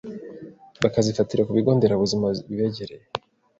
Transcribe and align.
bakazifatira 0.81 1.45
ku 1.45 1.51
bigo 1.57 1.71
nderabuzima 1.75 2.25
bibegereye. 2.49 3.05